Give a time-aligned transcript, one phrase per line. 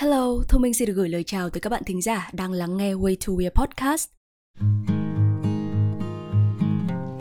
[0.00, 2.76] Hello, Thu Minh xin được gửi lời chào tới các bạn thính giả đang lắng
[2.76, 4.08] nghe Way to Weird Podcast.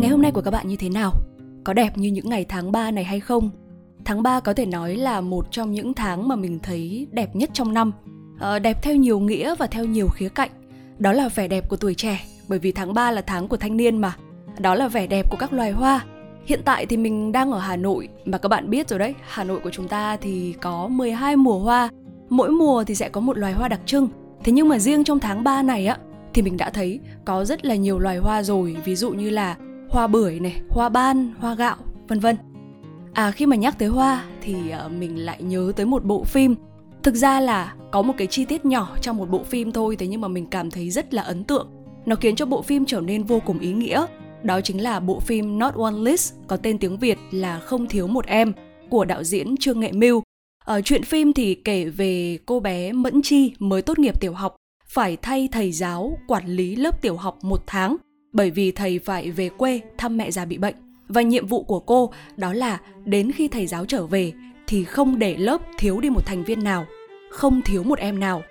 [0.00, 1.12] Ngày hôm nay của các bạn như thế nào?
[1.64, 3.50] Có đẹp như những ngày tháng 3 này hay không?
[4.04, 7.50] Tháng 3 có thể nói là một trong những tháng mà mình thấy đẹp nhất
[7.52, 7.92] trong năm.
[8.40, 10.50] À, đẹp theo nhiều nghĩa và theo nhiều khía cạnh.
[10.98, 13.76] Đó là vẻ đẹp của tuổi trẻ, bởi vì tháng 3 là tháng của thanh
[13.76, 14.16] niên mà.
[14.58, 16.04] Đó là vẻ đẹp của các loài hoa.
[16.44, 19.44] Hiện tại thì mình đang ở Hà Nội mà các bạn biết rồi đấy, Hà
[19.44, 21.90] Nội của chúng ta thì có 12 mùa hoa
[22.32, 24.08] mỗi mùa thì sẽ có một loài hoa đặc trưng.
[24.44, 25.96] Thế nhưng mà riêng trong tháng 3 này á,
[26.34, 29.56] thì mình đã thấy có rất là nhiều loài hoa rồi, ví dụ như là
[29.88, 31.76] hoa bưởi này, hoa ban, hoa gạo,
[32.08, 32.36] vân vân.
[33.12, 36.54] À khi mà nhắc tới hoa thì ờ, mình lại nhớ tới một bộ phim.
[37.02, 40.06] Thực ra là có một cái chi tiết nhỏ trong một bộ phim thôi, thế
[40.06, 41.68] nhưng mà mình cảm thấy rất là ấn tượng.
[42.06, 44.06] Nó khiến cho bộ phim trở nên vô cùng ý nghĩa.
[44.42, 48.06] Đó chính là bộ phim Not One List có tên tiếng Việt là Không thiếu
[48.06, 48.52] một em,
[48.90, 50.22] của đạo diễn Trương Nghệ Mưu
[50.64, 54.56] ở chuyện phim thì kể về cô bé Mẫn Chi mới tốt nghiệp tiểu học,
[54.88, 57.96] phải thay thầy giáo quản lý lớp tiểu học một tháng
[58.32, 60.74] bởi vì thầy phải về quê thăm mẹ già bị bệnh.
[61.08, 64.32] Và nhiệm vụ của cô đó là đến khi thầy giáo trở về
[64.66, 66.86] thì không để lớp thiếu đi một thành viên nào,
[67.30, 68.42] không thiếu một em nào.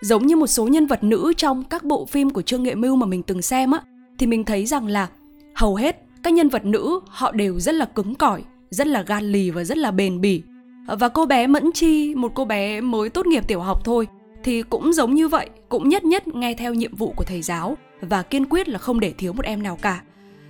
[0.00, 2.96] Giống như một số nhân vật nữ trong các bộ phim của Trương Nghệ Mưu
[2.96, 3.82] mà mình từng xem á,
[4.18, 5.08] thì mình thấy rằng là
[5.54, 9.32] hầu hết các nhân vật nữ họ đều rất là cứng cỏi, rất là gan
[9.32, 10.42] lì và rất là bền bỉ
[10.90, 14.08] Ờ, và cô bé Mẫn Chi, một cô bé mới tốt nghiệp tiểu học thôi,
[14.44, 17.76] thì cũng giống như vậy, cũng nhất nhất nghe theo nhiệm vụ của thầy giáo
[18.00, 20.02] và kiên quyết là không để thiếu một em nào cả.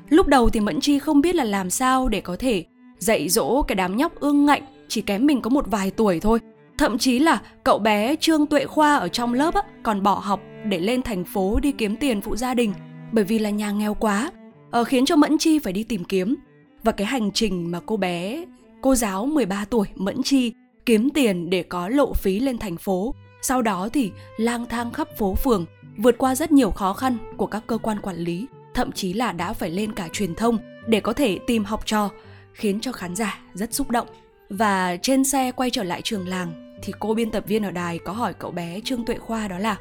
[0.08, 2.64] Lúc đầu thì Mẫn Chi không biết là làm sao để có thể
[2.98, 6.38] dạy dỗ cái đám nhóc ương ngạnh chỉ kém mình có một vài tuổi thôi.
[6.78, 10.40] Thậm chí là cậu bé Trương Tuệ Khoa ở trong lớp á, còn bỏ học
[10.64, 12.72] để lên thành phố đi kiếm tiền phụ gia đình
[13.12, 14.30] bởi vì là nhà nghèo quá,
[14.70, 16.34] ờ, khiến cho Mẫn Chi phải đi tìm kiếm.
[16.82, 18.44] Và cái hành trình mà cô bé
[18.80, 20.52] cô giáo 13 tuổi Mẫn Chi
[20.86, 23.14] kiếm tiền để có lộ phí lên thành phố.
[23.42, 27.46] Sau đó thì lang thang khắp phố phường, vượt qua rất nhiều khó khăn của
[27.46, 31.00] các cơ quan quản lý, thậm chí là đã phải lên cả truyền thông để
[31.00, 32.10] có thể tìm học trò,
[32.52, 34.06] khiến cho khán giả rất xúc động.
[34.50, 37.98] Và trên xe quay trở lại trường làng thì cô biên tập viên ở đài
[37.98, 39.76] có hỏi cậu bé Trương Tuệ Khoa đó là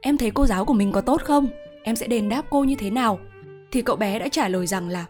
[0.00, 1.46] Em thấy cô giáo của mình có tốt không?
[1.82, 3.18] Em sẽ đền đáp cô như thế nào?
[3.70, 5.06] Thì cậu bé đã trả lời rằng là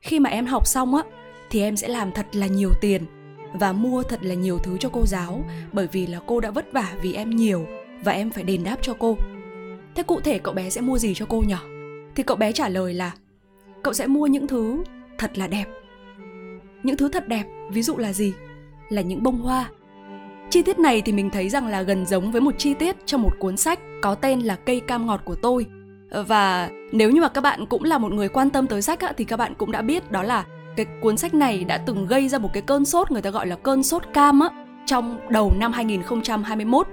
[0.00, 1.02] Khi mà em học xong á
[1.50, 3.04] thì em sẽ làm thật là nhiều tiền
[3.52, 6.72] và mua thật là nhiều thứ cho cô giáo bởi vì là cô đã vất
[6.72, 7.66] vả vì em nhiều
[8.04, 9.16] và em phải đền đáp cho cô.
[9.94, 11.54] Thế cụ thể cậu bé sẽ mua gì cho cô nhỉ?
[12.14, 13.12] Thì cậu bé trả lời là
[13.82, 14.84] cậu sẽ mua những thứ
[15.18, 15.64] thật là đẹp.
[16.82, 18.32] Những thứ thật đẹp ví dụ là gì?
[18.88, 19.70] Là những bông hoa.
[20.50, 23.22] Chi tiết này thì mình thấy rằng là gần giống với một chi tiết trong
[23.22, 25.66] một cuốn sách có tên là cây cam ngọt của tôi.
[26.26, 29.12] Và nếu như mà các bạn cũng là một người quan tâm tới sách á,
[29.16, 30.44] thì các bạn cũng đã biết đó là
[30.76, 33.46] cái cuốn sách này đã từng gây ra một cái cơn sốt người ta gọi
[33.46, 34.50] là cơn sốt cam á
[34.86, 36.86] trong đầu năm 2021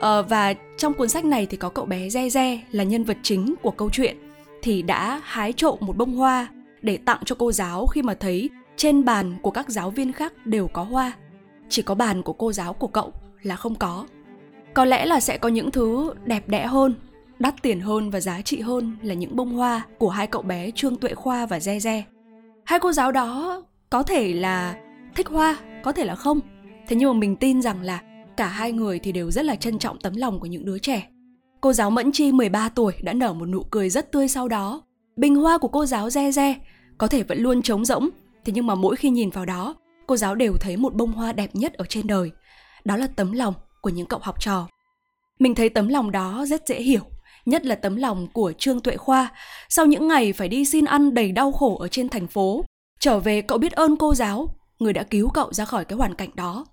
[0.00, 3.16] ờ, và trong cuốn sách này thì có cậu bé Ze Ze là nhân vật
[3.22, 4.16] chính của câu chuyện
[4.62, 6.48] thì đã hái trộm một bông hoa
[6.82, 10.32] để tặng cho cô giáo khi mà thấy trên bàn của các giáo viên khác
[10.46, 11.12] đều có hoa.
[11.68, 13.12] Chỉ có bàn của cô giáo của cậu
[13.42, 14.06] là không có.
[14.74, 16.94] Có lẽ là sẽ có những thứ đẹp đẽ hơn
[17.38, 20.70] đắt tiền hơn và giá trị hơn là những bông hoa của hai cậu bé
[20.70, 22.02] Trương Tuệ Khoa và Ze Ze
[22.64, 24.76] hai cô giáo đó có thể là
[25.16, 26.40] thích hoa, có thể là không.
[26.88, 28.02] Thế nhưng mà mình tin rằng là
[28.36, 31.08] cả hai người thì đều rất là trân trọng tấm lòng của những đứa trẻ.
[31.60, 34.82] Cô giáo Mẫn Chi 13 tuổi, đã nở một nụ cười rất tươi sau đó.
[35.16, 36.56] Bình hoa của cô giáo Re Re
[36.98, 38.08] có thể vẫn luôn trống rỗng.
[38.44, 39.74] Thế nhưng mà mỗi khi nhìn vào đó,
[40.06, 42.30] cô giáo đều thấy một bông hoa đẹp nhất ở trên đời.
[42.84, 44.68] Đó là tấm lòng của những cậu học trò.
[45.38, 47.02] Mình thấy tấm lòng đó rất dễ hiểu
[47.46, 49.32] nhất là tấm lòng của Trương Tuệ Khoa.
[49.68, 52.64] Sau những ngày phải đi xin ăn đầy đau khổ ở trên thành phố,
[53.00, 56.14] trở về cậu biết ơn cô giáo, người đã cứu cậu ra khỏi cái hoàn
[56.14, 56.66] cảnh đó.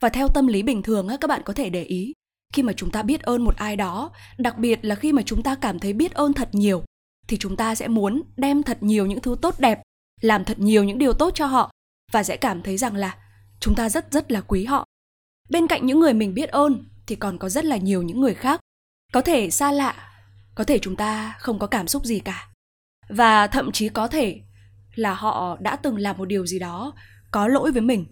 [0.00, 2.12] Và theo tâm lý bình thường các bạn có thể để ý,
[2.52, 5.42] khi mà chúng ta biết ơn một ai đó, đặc biệt là khi mà chúng
[5.42, 6.82] ta cảm thấy biết ơn thật nhiều,
[7.28, 9.82] thì chúng ta sẽ muốn đem thật nhiều những thứ tốt đẹp,
[10.20, 11.70] làm thật nhiều những điều tốt cho họ
[12.12, 13.16] và sẽ cảm thấy rằng là
[13.60, 14.84] chúng ta rất rất là quý họ.
[15.50, 18.34] Bên cạnh những người mình biết ơn thì còn có rất là nhiều những người
[18.34, 18.60] khác
[19.12, 20.07] có thể xa lạ
[20.58, 22.48] có thể chúng ta không có cảm xúc gì cả.
[23.08, 24.40] Và thậm chí có thể
[24.94, 26.92] là họ đã từng làm một điều gì đó
[27.30, 28.06] có lỗi với mình.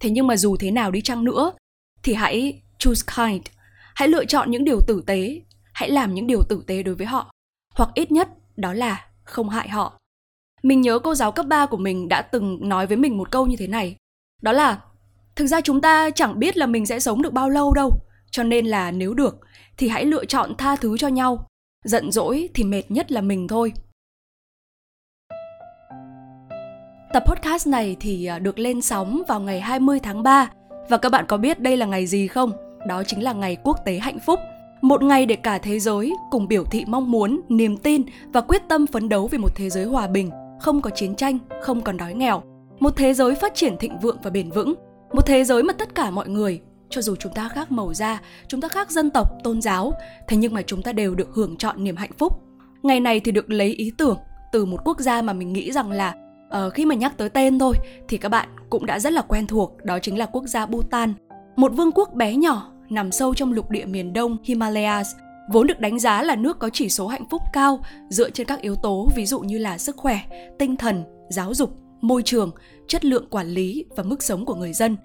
[0.00, 1.52] Thế nhưng mà dù thế nào đi chăng nữa,
[2.02, 3.42] thì hãy choose kind.
[3.94, 5.40] Hãy lựa chọn những điều tử tế.
[5.72, 7.30] Hãy làm những điều tử tế đối với họ.
[7.74, 9.98] Hoặc ít nhất, đó là không hại họ.
[10.62, 13.46] Mình nhớ cô giáo cấp 3 của mình đã từng nói với mình một câu
[13.46, 13.96] như thế này.
[14.42, 14.80] Đó là,
[15.36, 17.90] thực ra chúng ta chẳng biết là mình sẽ sống được bao lâu đâu
[18.32, 19.40] cho nên là nếu được
[19.76, 21.46] thì hãy lựa chọn tha thứ cho nhau.
[21.84, 23.72] Giận dỗi thì mệt nhất là mình thôi.
[27.12, 30.50] Tập podcast này thì à, được lên sóng vào ngày 20 tháng 3
[30.88, 32.52] và các bạn có biết đây là ngày gì không?
[32.86, 34.40] đó chính là ngày quốc tế hạnh phúc.
[34.80, 38.02] Một ngày để cả thế giới cùng biểu thị mong muốn, niềm tin
[38.32, 40.30] và quyết tâm phấn đấu vì một thế giới hòa bình,
[40.60, 42.42] không có chiến tranh, không còn đói nghèo.
[42.80, 44.74] Một thế giới phát triển thịnh vượng và bền vững.
[45.12, 46.60] Một thế giới mà tất cả mọi người,
[46.92, 49.92] cho dù chúng ta khác màu da, chúng ta khác dân tộc, tôn giáo,
[50.28, 52.32] thế nhưng mà chúng ta đều được hưởng chọn niềm hạnh phúc.
[52.82, 54.16] Ngày này thì được lấy ý tưởng
[54.52, 56.14] từ một quốc gia mà mình nghĩ rằng là
[56.66, 57.74] uh, khi mà nhắc tới tên thôi
[58.08, 61.14] thì các bạn cũng đã rất là quen thuộc, đó chính là quốc gia Bhutan.
[61.56, 65.08] Một vương quốc bé nhỏ nằm sâu trong lục địa miền đông Himalayas,
[65.52, 68.60] vốn được đánh giá là nước có chỉ số hạnh phúc cao dựa trên các
[68.60, 70.20] yếu tố ví dụ như là sức khỏe,
[70.58, 72.50] tinh thần, giáo dục, môi trường,
[72.88, 74.96] chất lượng quản lý và mức sống của người dân.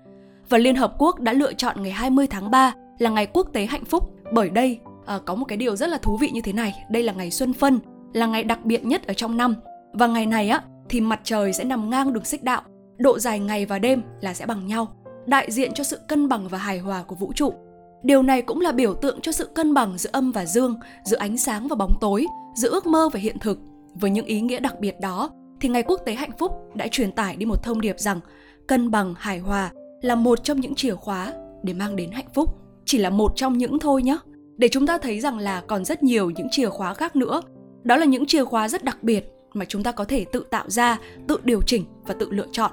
[0.50, 3.66] Và Liên Hợp Quốc đã lựa chọn ngày 20 tháng 3 là ngày quốc tế
[3.66, 6.54] hạnh phúc bởi đây à, có một cái điều rất là thú vị như thế
[6.54, 6.74] này.
[6.90, 7.80] Đây là ngày xuân phân,
[8.14, 9.56] là ngày đặc biệt nhất ở trong năm.
[9.94, 12.62] Và ngày này á thì mặt trời sẽ nằm ngang đường xích đạo,
[12.98, 14.88] độ dài ngày và đêm là sẽ bằng nhau,
[15.26, 17.54] đại diện cho sự cân bằng và hài hòa của vũ trụ.
[18.04, 21.18] Điều này cũng là biểu tượng cho sự cân bằng giữa âm và dương, giữa
[21.18, 23.60] ánh sáng và bóng tối, giữa ước mơ và hiện thực.
[23.94, 25.30] Với những ý nghĩa đặc biệt đó,
[25.62, 28.20] thì Ngày Quốc tế Hạnh phúc đã truyền tải đi một thông điệp rằng
[28.68, 29.72] cân bằng hài hòa
[30.02, 31.34] là một trong những chìa khóa
[31.64, 32.56] để mang đến hạnh phúc.
[32.86, 34.18] Chỉ là một trong những thôi nhé.
[34.58, 37.42] Để chúng ta thấy rằng là còn rất nhiều những chìa khóa khác nữa.
[37.84, 40.70] Đó là những chìa khóa rất đặc biệt mà chúng ta có thể tự tạo
[40.70, 42.72] ra, tự điều chỉnh và tự lựa chọn.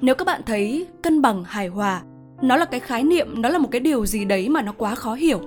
[0.00, 2.02] Nếu các bạn thấy cân bằng hài hòa
[2.42, 4.94] nó là cái khái niệm, nó là một cái điều gì đấy mà nó quá
[4.94, 5.40] khó hiểu.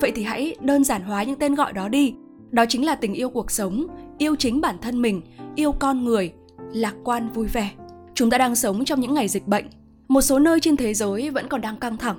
[0.00, 2.14] Vậy thì hãy đơn giản hóa những tên gọi đó đi.
[2.50, 3.86] Đó chính là tình yêu cuộc sống,
[4.18, 5.22] yêu chính bản thân mình,
[5.54, 6.32] yêu con người,
[6.72, 7.70] lạc quan vui vẻ.
[8.14, 9.64] Chúng ta đang sống trong những ngày dịch bệnh.
[10.10, 12.16] Một số nơi trên thế giới vẫn còn đang căng thẳng.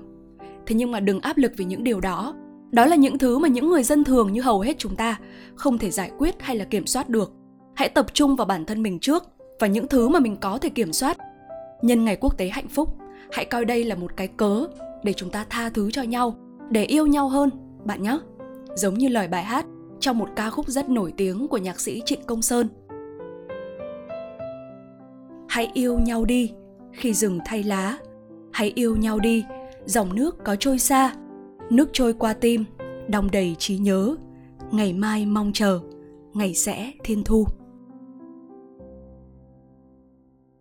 [0.66, 2.36] Thế nhưng mà đừng áp lực vì những điều đó.
[2.72, 5.20] Đó là những thứ mà những người dân thường như hầu hết chúng ta
[5.56, 7.34] không thể giải quyết hay là kiểm soát được.
[7.76, 9.24] Hãy tập trung vào bản thân mình trước
[9.60, 11.18] và những thứ mà mình có thể kiểm soát.
[11.82, 12.98] Nhân ngày quốc tế hạnh phúc,
[13.32, 14.68] hãy coi đây là một cái cớ
[15.04, 16.36] để chúng ta tha thứ cho nhau
[16.70, 17.50] để yêu nhau hơn
[17.86, 18.18] bạn nhé
[18.76, 19.66] giống như lời bài hát
[20.00, 22.68] trong một ca khúc rất nổi tiếng của nhạc sĩ trịnh công sơn
[25.50, 26.52] hãy yêu nhau đi
[26.94, 27.98] khi rừng thay lá.
[28.52, 29.46] Hãy yêu nhau đi,
[29.86, 31.16] dòng nước có trôi xa,
[31.70, 32.66] nước trôi qua tim,
[33.08, 34.16] đong đầy trí nhớ.
[34.72, 35.80] Ngày mai mong chờ,
[36.34, 37.46] ngày sẽ thiên thu.